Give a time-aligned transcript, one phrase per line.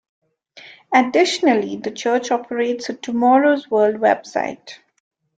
[0.91, 4.79] Additionally, the church operates a "Tomorrow's World" website.